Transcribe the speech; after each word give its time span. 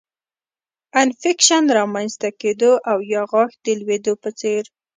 انفکشن 1.01 1.63
رامنځته 1.77 2.29
کېدو 2.41 2.71
او 2.89 2.97
یا 3.13 3.21
غاښ 3.31 3.51
د 3.65 3.65
لوېدو 3.79 4.13
په 4.23 4.29
څېر 4.39 4.63